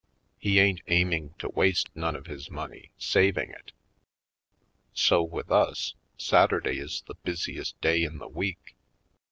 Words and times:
He 0.39 0.57
ain't 0.57 0.81
aiming 0.87 1.35
to 1.37 1.49
waste 1.49 1.95
none 1.95 2.15
of 2.15 2.25
his 2.25 2.49
money, 2.49 2.89
saving 2.97 3.51
it. 3.51 3.71
So, 4.95 5.21
with 5.21 5.51
us, 5.51 5.93
Satur 6.17 6.59
day 6.63 6.77
is 6.77 7.03
the 7.05 7.13
busiest 7.23 7.79
day 7.81 8.01
in 8.01 8.17
the 8.17 8.27
week. 8.27 8.75